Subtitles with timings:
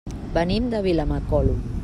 [0.37, 1.63] Venim de Vilamacolum.